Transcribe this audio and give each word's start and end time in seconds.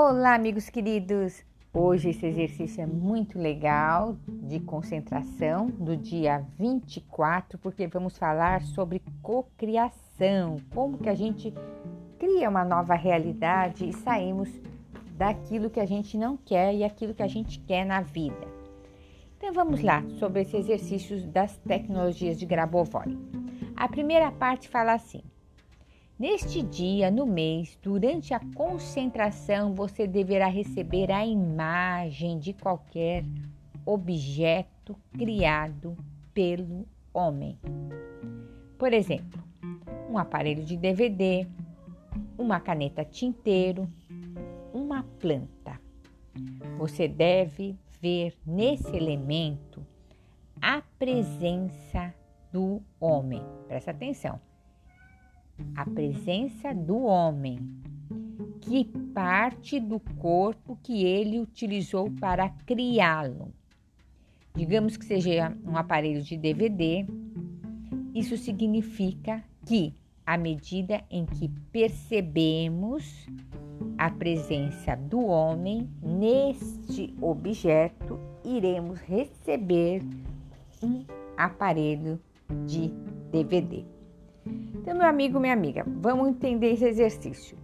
Olá, 0.00 0.36
amigos 0.36 0.68
queridos! 0.68 1.42
Hoje 1.74 2.10
esse 2.10 2.24
exercício 2.24 2.80
é 2.80 2.86
muito 2.86 3.36
legal 3.36 4.16
de 4.28 4.60
concentração 4.60 5.66
do 5.66 5.96
dia 5.96 6.46
24, 6.56 7.58
porque 7.58 7.88
vamos 7.88 8.16
falar 8.16 8.62
sobre 8.62 9.02
cocriação, 9.20 10.58
como 10.72 10.98
que 10.98 11.08
a 11.08 11.16
gente 11.16 11.52
cria 12.16 12.48
uma 12.48 12.64
nova 12.64 12.94
realidade 12.94 13.88
e 13.88 13.92
saímos 13.92 14.48
daquilo 15.16 15.68
que 15.68 15.80
a 15.80 15.84
gente 15.84 16.16
não 16.16 16.36
quer 16.36 16.72
e 16.72 16.84
aquilo 16.84 17.12
que 17.12 17.24
a 17.24 17.28
gente 17.28 17.58
quer 17.58 17.84
na 17.84 18.00
vida. 18.00 18.46
Então 19.36 19.52
vamos 19.52 19.82
lá 19.82 20.04
sobre 20.20 20.42
esse 20.42 20.56
exercício 20.56 21.26
das 21.26 21.56
tecnologias 21.56 22.38
de 22.38 22.46
Grabovoi. 22.46 23.18
A 23.76 23.88
primeira 23.88 24.30
parte 24.30 24.68
fala 24.68 24.92
assim: 24.92 25.24
Neste 26.18 26.62
dia, 26.62 27.12
no 27.12 27.24
mês, 27.24 27.78
durante 27.80 28.34
a 28.34 28.40
concentração, 28.56 29.72
você 29.72 30.04
deverá 30.04 30.48
receber 30.48 31.12
a 31.12 31.24
imagem 31.24 32.40
de 32.40 32.52
qualquer 32.52 33.24
objeto 33.86 34.96
criado 35.12 35.96
pelo 36.34 36.84
homem. 37.14 37.56
Por 38.76 38.92
exemplo, 38.92 39.40
um 40.10 40.18
aparelho 40.18 40.64
de 40.64 40.76
DVD, 40.76 41.46
uma 42.36 42.58
caneta 42.58 43.04
tinteiro, 43.04 43.88
uma 44.74 45.04
planta. 45.20 45.80
Você 46.78 47.06
deve 47.06 47.78
ver 48.00 48.36
nesse 48.44 48.96
elemento 48.96 49.86
a 50.60 50.82
presença 50.98 52.12
do 52.52 52.82
homem. 52.98 53.40
Presta 53.68 53.92
atenção 53.92 54.40
a 55.74 55.84
presença 55.84 56.74
do 56.74 56.98
homem, 56.98 57.58
que 58.60 58.84
parte 59.14 59.80
do 59.80 59.98
corpo 59.98 60.78
que 60.82 61.04
ele 61.04 61.38
utilizou 61.38 62.10
para 62.20 62.48
criá-lo. 62.66 63.52
Digamos 64.54 64.96
que 64.96 65.04
seja 65.04 65.56
um 65.64 65.76
aparelho 65.76 66.22
de 66.22 66.36
DVD, 66.36 67.06
isso 68.14 68.36
significa 68.36 69.42
que, 69.64 69.94
à 70.26 70.36
medida 70.36 71.02
em 71.10 71.24
que 71.24 71.48
percebemos 71.70 73.26
a 73.96 74.10
presença 74.10 74.96
do 74.96 75.24
homem 75.24 75.88
neste 76.02 77.14
objeto, 77.20 78.18
iremos 78.44 79.00
receber 79.00 80.02
um 80.82 81.04
aparelho 81.36 82.20
de 82.66 82.92
DVD. 83.30 83.97
Então, 84.88 84.96
meu 84.96 85.06
amigo, 85.06 85.38
minha 85.38 85.52
amiga, 85.52 85.84
vamos 85.86 86.28
entender 86.28 86.72
esse 86.72 86.86
exercício. 86.86 87.58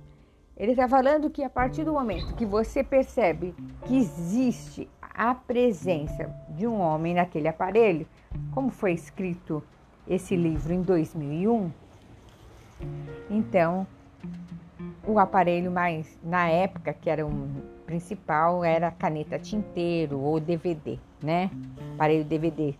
Ele 0.54 0.72
está 0.72 0.86
falando 0.86 1.30
que 1.30 1.42
a 1.42 1.48
partir 1.48 1.82
do 1.82 1.94
momento 1.94 2.34
que 2.34 2.44
você 2.44 2.84
percebe 2.84 3.54
que 3.86 3.96
existe 3.96 4.86
a 5.00 5.34
presença 5.34 6.30
de 6.50 6.66
um 6.66 6.78
homem 6.78 7.14
naquele 7.14 7.48
aparelho, 7.48 8.06
como 8.52 8.68
foi 8.68 8.92
escrito 8.92 9.62
esse 10.06 10.36
livro 10.36 10.74
em 10.74 10.82
2001, 10.82 11.72
então 13.30 13.86
o 15.06 15.18
aparelho 15.18 15.70
mais 15.70 16.18
na 16.22 16.46
época 16.50 16.92
que 16.92 17.08
era 17.08 17.24
um 17.24 17.48
principal 17.86 18.62
era 18.62 18.90
caneta 18.90 19.38
tinteiro 19.38 20.20
ou 20.20 20.38
DVD, 20.38 20.98
né? 21.22 21.50
Aparelho 21.94 22.22
DVD. 22.26 22.74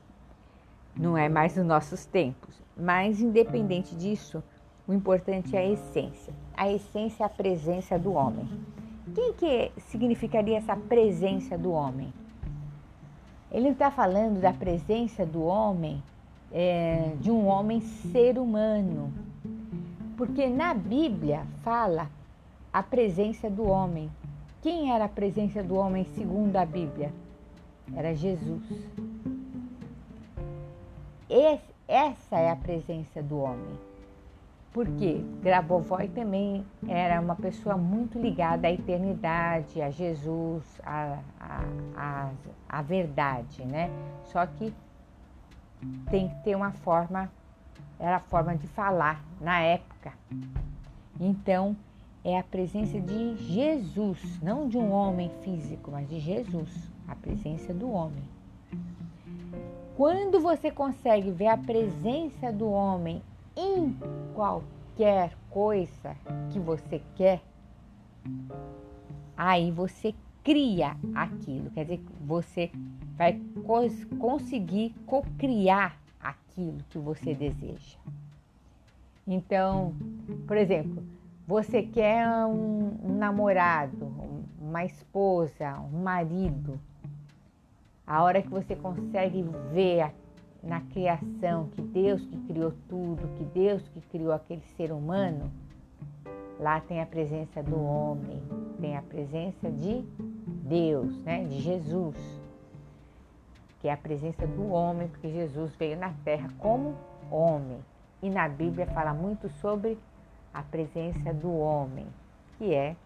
Não 0.95 1.17
é 1.17 1.31
mais 1.31 1.57
nos 1.57 1.65
nossos 1.65 2.05
tempos. 2.05 2.64
Mas, 2.77 3.21
independente 3.21 3.95
disso, 3.95 4.43
o 4.87 4.93
importante 4.93 5.57
é 5.57 5.61
a 5.61 5.67
essência. 5.67 6.33
A 6.57 6.71
essência 6.71 7.23
é 7.23 7.27
a 7.27 7.29
presença 7.29 7.99
do 7.99 8.13
homem. 8.13 8.49
Quem 9.15 9.33
que 9.33 9.73
significaria 9.89 10.59
essa 10.59 10.77
presença 10.77 11.57
do 11.57 11.71
homem? 11.71 12.13
Ele 13.51 13.69
está 13.69 13.91
falando 13.91 14.41
da 14.41 14.53
presença 14.53 15.25
do 15.25 15.43
homem, 15.45 16.03
é, 16.53 17.13
de 17.21 17.31
um 17.31 17.47
homem 17.47 17.81
ser 17.81 18.39
humano. 18.39 19.13
Porque 20.17 20.49
na 20.49 20.75
Bíblia 20.75 21.47
fala 21.63 22.11
a 22.73 22.83
presença 22.83 23.49
do 23.49 23.65
homem. 23.65 24.11
Quem 24.61 24.93
era 24.93 25.05
a 25.05 25.09
presença 25.09 25.63
do 25.63 25.77
homem 25.77 26.05
segundo 26.17 26.57
a 26.57 26.67
Bíblia? 26.67 27.13
Era 27.95 28.15
Jesus. 28.15 28.63
Esse, 31.29 31.74
essa 31.87 32.37
é 32.37 32.51
a 32.51 32.57
presença 32.57 33.23
do 33.23 33.39
homem. 33.39 33.79
Porque 34.73 35.25
Grabovoi 35.41 36.09
também 36.09 36.67
era 36.89 37.21
uma 37.21 37.37
pessoa 37.37 37.77
muito 37.77 38.19
ligada 38.19 38.67
à 38.67 38.73
eternidade, 38.73 39.81
a 39.81 39.89
Jesus, 39.89 40.65
à, 40.85 41.19
a 41.97 42.31
a 42.75 42.83
verdade, 42.83 43.65
né? 43.65 43.89
Só 44.25 44.45
que 44.45 44.75
tem 46.11 46.29
que 46.29 46.35
ter 46.43 46.57
uma 46.57 46.73
forma, 46.73 47.31
era 48.01 48.17
a 48.17 48.21
forma 48.21 48.57
de 48.57 48.67
falar 48.67 49.25
na 49.41 49.61
época. 49.61 50.13
Então, 51.21 51.77
é 52.25 52.37
a 52.37 52.43
presença 52.43 52.99
de 53.01 53.37
Jesus, 53.37 54.41
não 54.43 54.69
de 54.69 54.77
um 54.77 54.91
homem 54.91 55.31
físico, 55.43 55.93
mas 55.93 56.09
de 56.09 56.19
Jesus, 56.19 56.91
a 57.07 57.15
presença 57.15 57.73
do 57.73 57.89
homem. 57.89 58.25
Quando 59.97 60.41
você 60.41 60.73
consegue 60.73 61.31
ver 61.31 61.47
a 61.47 61.57
presença 61.57 62.53
do 62.53 62.69
homem 62.69 63.23
em 63.57 63.97
qualquer 64.35 65.37
coisa 65.49 66.17
que 66.53 66.59
você 66.59 67.01
quer, 67.15 67.41
aí 69.37 69.71
você 69.71 70.13
cria 70.43 70.97
aquilo, 71.15 71.71
quer 71.71 71.85
dizer, 71.85 72.05
você 72.21 72.73
vai 73.17 73.41
conseguir 74.19 74.93
co-criar 75.07 75.97
aquilo 76.21 76.79
que 76.91 76.99
você 76.99 77.33
deseja. 77.33 77.97
Então, 79.25 79.95
por 80.49 80.57
exemplo, 80.57 81.05
você 81.47 81.85
quer 81.85 82.27
um, 82.47 82.99
um 83.01 83.17
namorado, 83.17 84.13
uma 84.61 84.85
esposa, 84.85 85.79
um 85.79 86.03
marido, 86.03 86.81
a 88.07 88.23
hora 88.23 88.43
que 88.43 88.49
você 88.49 88.77
consegue 88.77 89.45
ver 89.73 90.13
na 90.63 90.81
criação 90.81 91.69
que 91.69 91.83
Deus 91.83 92.25
que 92.27 92.37
criou 92.47 92.73
tudo, 92.89 93.29
que 93.37 93.45
Deus 93.45 93.87
que 93.89 94.01
criou 94.01 94.33
aquele 94.33 94.63
ser 94.77 94.93
humano, 94.93 95.51
lá 96.59 96.81
tem 96.81 97.01
a 97.01 97.07
presença 97.07 97.63
do 97.63 97.83
homem, 97.83 98.43
tem 98.81 98.97
a 98.97 99.03
presença 99.03 99.71
de 99.71 100.05
Deus, 100.65 101.17
né, 101.23 101.45
de 101.45 101.61
Jesus, 101.61 102.17
que 103.81 103.89
é 103.89 103.93
a 103.93 103.97
presença 103.97 104.47
do 104.47 104.71
homem, 104.71 105.09
porque 105.09 105.29
Jesus 105.31 105.75
veio 105.77 105.99
na 105.99 106.13
terra 106.25 106.49
como 106.59 106.95
homem. 107.31 107.79
E 108.23 108.31
na 108.31 108.49
Bíblia 108.49 108.87
fala 108.87 109.13
muito 109.13 109.49
sobre 109.61 109.99
a 110.53 110.63
presença 110.63 111.35
do 111.35 111.53
homem, 111.53 112.07
que 112.57 112.73
é 112.73 112.97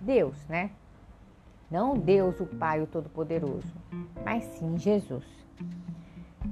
Deus, 0.00 0.36
né? 0.48 0.70
Não 1.70 1.98
Deus, 1.98 2.38
o 2.40 2.46
Pai, 2.46 2.80
o 2.80 2.86
Todo-Poderoso, 2.86 3.72
mas 4.24 4.44
sim 4.44 4.78
Jesus. 4.78 5.24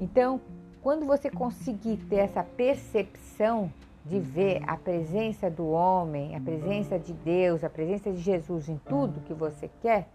Então, 0.01 0.41
quando 0.83 1.07
você 1.07 1.31
conseguir 1.31 1.99
ter 2.09 2.17
essa 2.17 2.43
percepção 2.43 3.73
de 4.05 4.19
ver 4.19 4.63
a 4.67 4.77
presença 4.77 5.49
do 5.49 5.67
homem, 5.69 6.37
a 6.37 6.41
presença 6.41 6.99
de 6.99 7.13
Deus, 7.13 7.65
a 7.65 7.71
presença 7.71 8.13
de 8.13 8.21
Jesus 8.21 8.69
em 8.69 8.77
tudo 8.79 9.21
que 9.21 9.33
você 9.33 9.71
quer, 9.81 10.09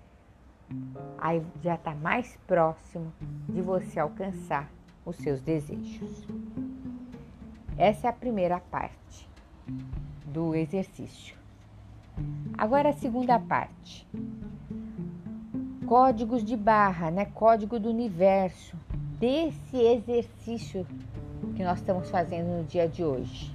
aí 1.18 1.42
já 1.62 1.76
está 1.76 1.96
mais 1.96 2.38
próximo 2.46 3.12
de 3.48 3.62
você 3.62 4.00
alcançar 4.00 4.70
os 5.06 5.16
seus 5.16 5.42
desejos. 5.42 6.28
Essa 7.78 8.07
é 8.07 8.10
a 8.10 8.13
primeira 8.13 8.60
parte 8.60 9.28
do 10.25 10.54
exercício. 10.54 11.36
Agora 12.57 12.90
a 12.90 12.94
segunda 12.94 13.40
parte 13.40 14.06
códigos 15.89 16.44
de 16.44 16.56
barra, 16.56 17.09
né? 17.09 17.25
Código 17.25 17.80
do 17.80 17.89
universo 17.89 18.77
desse 19.19 19.75
exercício 19.75 20.86
que 21.56 21.63
nós 21.63 21.80
estamos 21.80 22.12
fazendo 22.12 22.59
no 22.59 22.63
dia 22.63 22.88
de 22.88 23.03
hoje. 23.03 23.51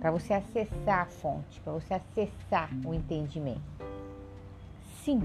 Para 0.00 0.10
você 0.10 0.34
acessar 0.34 1.02
a 1.02 1.06
fonte, 1.06 1.60
para 1.60 1.72
você 1.72 1.94
acessar 1.94 2.68
o 2.84 2.92
entendimento. 2.92 3.60
5, 5.04 5.24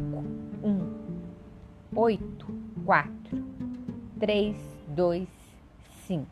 1, 0.63 0.93
8, 1.95 2.47
4, 2.85 3.43
3, 4.19 4.55
2, 4.89 5.27
5. 6.05 6.27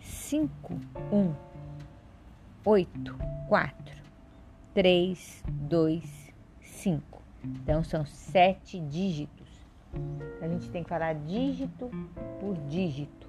5, 0.00 0.80
1, 1.12 1.34
8, 2.64 3.18
4, 3.50 4.02
3, 4.72 5.44
2, 5.46 6.32
5. 6.62 7.15
Então 7.46 7.84
são 7.84 8.04
sete 8.04 8.80
dígitos. 8.80 9.46
A 10.42 10.48
gente 10.48 10.68
tem 10.70 10.82
que 10.82 10.88
falar 10.88 11.14
dígito 11.14 11.90
por 12.40 12.56
dígito, 12.68 13.28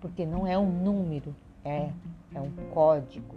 porque 0.00 0.26
não 0.26 0.46
é 0.46 0.58
um 0.58 0.70
número, 0.70 1.34
é, 1.64 1.90
é 2.34 2.40
um 2.40 2.50
código. 2.72 3.36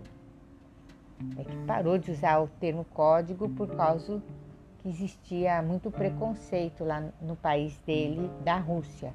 é 1.37 1.43
que 1.43 1.55
parou 1.65 1.97
de 1.97 2.11
usar 2.11 2.39
o 2.39 2.47
termo 2.47 2.83
código 2.85 3.47
por 3.49 3.75
causa 3.75 4.21
que 4.79 4.89
existia 4.89 5.61
muito 5.61 5.91
preconceito 5.91 6.83
lá 6.83 7.07
no 7.21 7.35
país 7.35 7.77
dele, 7.85 8.29
da 8.43 8.57
Rússia. 8.57 9.13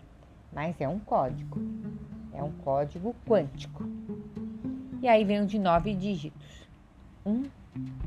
Mas 0.53 0.81
é 0.81 0.89
um 0.89 1.01
código, 1.01 1.61
é 2.33 2.43
um 2.43 2.53
código 2.53 3.15
quântico. 3.27 3.85
E 5.03 5.09
aí 5.09 5.25
vem 5.25 5.43
o 5.43 5.47
de 5.47 5.59
nove 5.59 5.95
dígitos: 5.95 6.69
1, 7.27 7.45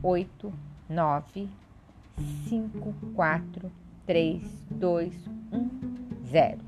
8, 0.02 0.54
9, 0.90 1.50
5, 2.48 2.94
4, 3.16 3.72
3, 4.06 4.66
2, 4.72 5.28
1, 5.52 5.70
0. 6.26 6.60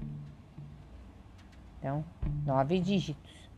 Então, 1.79 2.05
nove 2.45 2.79
dígitos: 2.79 3.49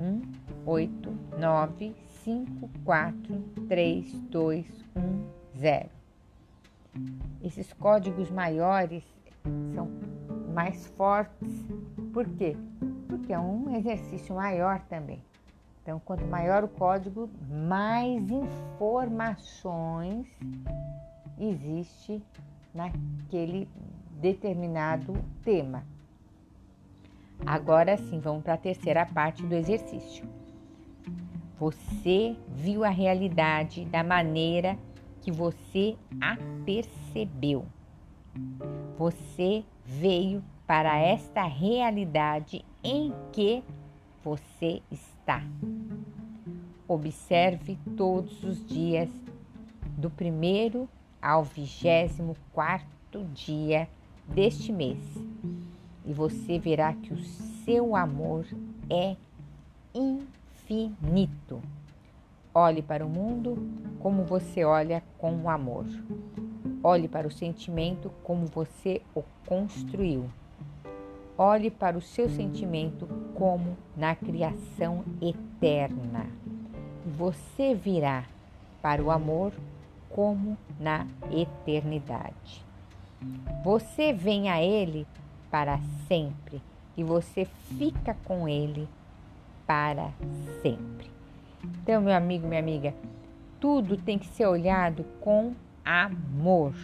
1, 0.00 0.22
8, 0.64 1.18
9, 1.38 1.94
5, 2.24 2.70
4, 2.84 3.42
3, 3.68 4.12
2, 4.30 4.66
1, 4.96 5.24
0. 5.58 5.90
Esses 7.42 7.72
códigos 7.72 8.30
maiores 8.30 9.02
são 9.74 9.88
mais 10.54 10.86
fortes. 10.88 11.66
Por 12.12 12.28
quê? 12.28 12.56
Porque 13.08 13.32
é 13.32 13.38
um 13.38 13.74
exercício 13.74 14.34
maior 14.34 14.80
também. 14.82 15.22
Então, 15.82 16.00
quanto 16.04 16.24
maior 16.26 16.62
o 16.62 16.68
código, 16.68 17.28
mais 17.50 18.30
informações 18.30 20.28
existe 21.38 22.22
naquele 22.74 23.68
determinado 24.20 25.14
tema. 25.42 25.84
Agora 27.44 27.96
sim, 27.96 28.20
vamos 28.20 28.42
para 28.42 28.54
a 28.54 28.58
terceira 28.58 29.04
parte 29.04 29.42
do 29.42 29.54
exercício. 29.54 30.24
Você 31.58 32.36
viu 32.48 32.84
a 32.84 32.88
realidade 32.88 33.84
da 33.84 34.02
maneira 34.02 34.78
que 35.20 35.30
você 35.30 35.96
a 36.20 36.36
percebeu. 36.64 37.64
Você 38.96 39.64
veio 39.84 40.42
para 40.66 40.98
esta 40.98 41.44
realidade 41.44 42.64
em 42.82 43.12
que 43.32 43.62
você 44.24 44.80
está. 44.90 45.42
Observe 46.88 47.78
todos 47.96 48.42
os 48.42 48.66
dias, 48.66 49.08
do 49.96 50.10
primeiro 50.10 50.88
ao 51.22 51.44
vigésimo 51.44 52.36
quarto 52.52 53.24
dia 53.32 53.88
deste 54.26 54.72
mês, 54.72 54.98
e 56.04 56.12
você 56.12 56.58
verá 56.58 56.92
que 56.92 57.14
o 57.14 57.22
seu 57.64 57.94
amor 57.94 58.44
é 58.90 59.16
infinito. 59.94 61.62
Olhe 62.52 62.82
para 62.82 63.06
o 63.06 63.08
mundo 63.08 63.56
como 64.00 64.24
você 64.24 64.64
olha 64.64 65.02
com 65.16 65.34
o 65.36 65.48
amor. 65.48 65.86
Olhe 66.82 67.06
para 67.06 67.28
o 67.28 67.30
sentimento 67.30 68.10
como 68.24 68.46
você 68.46 69.00
o 69.14 69.22
construiu. 69.46 70.28
Olhe 71.38 71.70
para 71.70 71.96
o 71.96 72.02
seu 72.02 72.28
sentimento 72.28 73.08
como 73.34 73.76
na 73.96 74.14
criação 74.14 75.04
eterna. 75.20 76.26
Você 77.16 77.74
virá 77.74 78.24
para 78.82 79.02
o 79.02 79.10
amor 79.10 79.52
como 80.12 80.56
na 80.78 81.06
eternidade. 81.30 82.64
Você 83.64 84.12
vem 84.12 84.50
a 84.50 84.62
Ele 84.62 85.06
para 85.50 85.78
sempre 86.08 86.60
e 86.96 87.04
você 87.04 87.44
fica 87.44 88.16
com 88.24 88.48
Ele 88.48 88.88
para 89.66 90.10
sempre. 90.62 91.10
Então, 91.64 92.02
meu 92.02 92.14
amigo, 92.14 92.46
minha 92.46 92.60
amiga, 92.60 92.94
tudo 93.60 93.96
tem 93.96 94.18
que 94.18 94.26
ser 94.26 94.46
olhado 94.46 95.04
com 95.20 95.54
amor. 95.84 96.74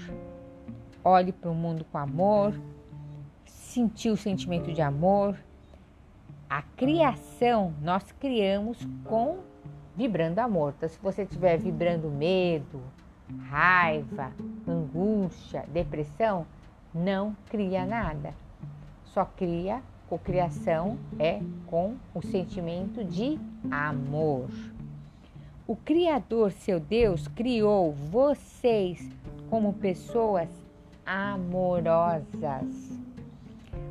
Olhe 1.04 1.32
para 1.32 1.50
o 1.50 1.54
mundo 1.54 1.84
com 1.90 1.98
amor, 1.98 2.54
sentir 3.44 4.10
o 4.10 4.16
sentimento 4.16 4.72
de 4.72 4.80
amor. 4.80 5.36
A 6.48 6.62
criação 6.62 7.74
nós 7.82 8.12
criamos 8.12 8.78
com 9.04 9.38
vibrando 9.96 10.38
amor. 10.38 10.74
Então, 10.76 10.88
se 10.88 10.98
você 11.00 11.22
estiver 11.22 11.58
vibrando 11.58 12.08
medo, 12.08 12.80
raiva, 13.48 14.32
angústia, 14.66 15.64
depressão, 15.72 16.46
não 16.94 17.36
cria 17.48 17.84
nada. 17.84 18.34
Só 19.04 19.24
cria 19.24 19.82
Cocriação 20.08 20.96
é 21.18 21.38
com 21.66 21.96
o 22.14 22.22
sentimento 22.22 23.04
de 23.04 23.38
amor. 23.70 24.48
O 25.66 25.76
Criador, 25.76 26.50
seu 26.50 26.80
Deus, 26.80 27.28
criou 27.28 27.92
vocês 27.92 29.06
como 29.50 29.74
pessoas 29.74 30.48
amorosas. 31.04 32.30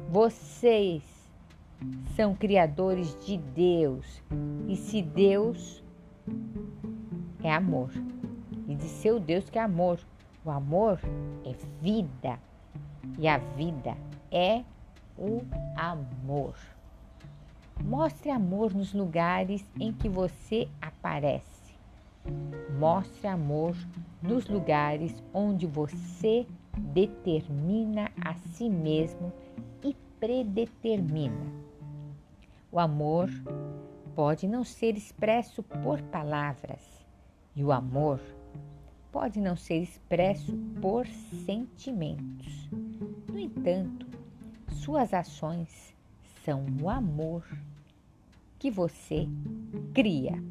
Vocês 0.10 1.04
são 2.16 2.34
criadores 2.34 3.16
de 3.24 3.38
Deus. 3.38 4.24
E 4.68 4.76
se 4.76 5.04
Deus 5.04 5.84
é 7.44 7.54
amor, 7.54 7.92
de 8.78 8.88
seu 8.88 9.20
Deus 9.20 9.50
que 9.50 9.60
é 9.60 9.62
amor, 9.62 10.00
o 10.46 10.50
amor 10.50 11.00
é 11.46 11.54
vida. 11.82 12.40
E 13.18 13.28
a 13.28 13.38
vida 13.38 13.98
é 14.32 14.64
o 15.18 15.42
amor. 15.76 16.56
Mostre 17.84 18.30
amor 18.30 18.74
nos 18.74 18.94
lugares 18.94 19.64
em 19.80 19.92
que 19.92 20.10
você 20.10 20.68
aparece. 20.82 21.74
Mostre 22.78 23.28
amor 23.28 23.76
nos 24.22 24.48
lugares 24.48 25.24
onde 25.34 25.66
você 25.66 26.46
determina 26.78 28.12
a 28.24 28.34
si 28.34 28.70
mesmo 28.70 29.32
e 29.84 29.96
predetermina. 30.20 31.46
O 32.72 32.80
amor 32.80 33.30
pode 34.16 34.48
não 34.48 34.64
ser 34.64 34.98
expresso 34.98 35.64
por 35.64 36.02
palavras 36.04 37.06
e 37.56 37.64
o 37.64 37.72
amor 37.72 38.20
pode 39.12 39.40
não 39.40 39.56
ser 39.56 39.82
expresso 39.82 40.54
por 40.82 41.06
sentimentos. 41.46 42.70
No 43.28 43.40
entanto, 43.40 44.06
suas 44.72 45.14
ações 45.14 45.94
são 46.44 46.66
o 46.82 46.90
amor 46.90 47.44
que 48.60 48.72
você 48.72 49.28
cria. 49.94 50.42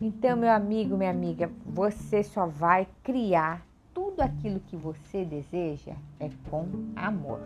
Então, 0.00 0.36
meu 0.36 0.50
amigo, 0.50 0.96
minha 0.96 1.10
amiga, 1.10 1.50
você 1.66 2.22
só 2.22 2.46
vai 2.46 2.86
criar 3.02 3.66
tudo 3.92 4.20
aquilo 4.20 4.60
que 4.60 4.76
você 4.76 5.24
deseja 5.24 5.94
é 6.20 6.30
com 6.48 6.68
amor. 6.94 7.40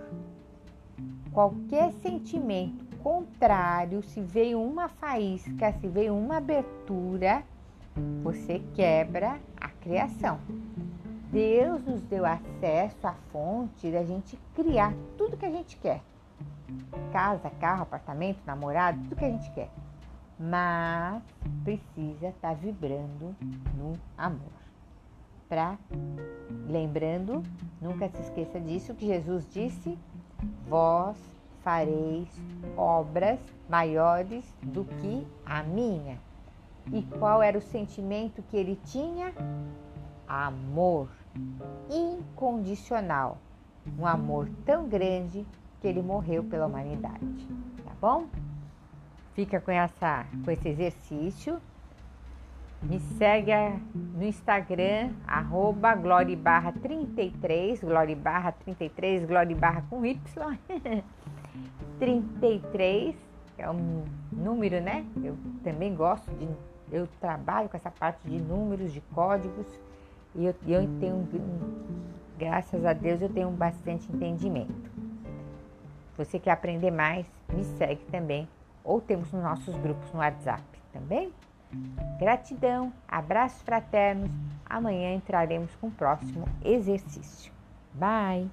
Qualquer 1.33 1.93
sentimento 1.95 2.85
contrário, 2.99 4.03
se 4.03 4.21
veio 4.21 4.63
uma 4.63 4.89
faísca, 4.89 5.73
se 5.73 5.89
veio 5.89 6.15
uma 6.15 6.37
abertura, 6.37 7.43
você 8.23 8.63
quebra 8.75 9.41
a 9.61 9.69
criação. 9.69 10.39
Deus 11.31 11.83
nos 11.85 12.03
deu 12.03 12.27
acesso 12.27 13.07
à 13.07 13.15
fonte 13.33 13.91
da 13.91 14.05
gente 14.05 14.39
criar 14.55 14.93
tudo 15.17 15.37
que 15.37 15.47
a 15.47 15.51
gente 15.51 15.77
quer. 15.79 16.03
Casa, 17.13 17.51
carro, 17.61 17.83
apartamento, 17.83 18.41
namorado, 18.47 18.99
tudo 19.03 19.17
que 19.17 19.25
a 19.25 19.31
gente 19.31 19.51
quer. 19.53 19.71
Mas 20.39 21.23
precisa 21.65 22.29
estar 22.29 22.51
tá 22.51 22.55
vibrando 22.55 23.35
no 23.77 23.99
amor. 24.17 24.63
Pra, 25.49 25.79
lembrando, 26.69 27.43
nunca 27.81 28.09
se 28.09 28.21
esqueça 28.23 28.59
disso 28.59 28.95
que 28.95 29.07
Jesus 29.07 29.47
disse: 29.51 29.99
Vós 30.67 31.17
fareis 31.63 32.29
obras 32.77 33.39
maiores 33.69 34.45
do 34.63 34.85
que 34.85 35.27
a 35.45 35.63
minha. 35.63 36.19
E 36.91 37.03
qual 37.19 37.43
era 37.43 37.57
o 37.57 37.63
sentimento 37.63 38.43
que 38.43 38.57
ele 38.57 38.79
tinha? 38.85 39.33
Amor 40.27 41.09
incondicional, 41.91 43.39
um 43.99 44.07
amor 44.07 44.49
tão 44.65 44.89
grande 44.89 45.47
que 45.81 45.89
ele 45.89 46.03
morreu 46.03 46.45
pela 46.45 46.67
humanidade, 46.67 47.49
tá 47.85 47.93
bom? 48.01 48.27
Fica 49.35 49.61
com 49.61 49.71
essa 49.71 50.27
com 50.45 50.51
esse 50.51 50.69
exercício. 50.69 51.61
Me 52.83 52.99
segue 52.99 53.53
no 53.95 54.25
Instagram, 54.25 55.13
arroba 55.25 55.95
gloribarra 55.95 56.73
33, 56.73 57.81
gloribarra 57.81 58.51
33, 58.53 59.25
gloribarra 59.25 59.85
com 59.89 60.05
Y, 60.05 60.19
33, 62.01 63.15
é 63.57 63.71
um 63.71 64.05
número, 64.33 64.81
né? 64.81 65.07
Eu 65.23 65.37
também 65.63 65.95
gosto 65.95 66.29
de, 66.33 66.49
eu 66.93 67.09
trabalho 67.21 67.69
com 67.69 67.77
essa 67.77 67.91
parte 67.91 68.29
de 68.29 68.39
números, 68.39 68.93
de 68.93 69.01
códigos, 69.01 69.67
e 70.35 70.45
eu, 70.45 70.55
eu 70.69 70.89
tenho, 71.01 71.29
graças 72.39 72.85
a 72.85 72.93
Deus, 72.93 73.21
eu 73.21 73.29
tenho 73.29 73.51
bastante 73.51 74.11
entendimento. 74.13 74.91
Você 76.17 76.39
quer 76.39 76.53
aprender 76.53 76.91
mais? 76.91 77.27
Me 77.53 77.65
segue 77.65 78.05
também. 78.11 78.47
Ou 78.85 79.01
temos 79.01 79.33
nos 79.33 79.43
nossos 79.43 79.75
grupos 79.79 80.13
no 80.13 80.21
WhatsApp 80.21 80.63
também. 80.93 81.33
Gratidão, 82.19 82.93
abraços 83.09 83.63
fraternos. 83.63 84.31
Amanhã 84.67 85.15
entraremos 85.15 85.75
com 85.77 85.89
o 85.89 85.91
próximo 85.91 86.47
exercício. 86.63 87.53
Bye! 87.95 88.51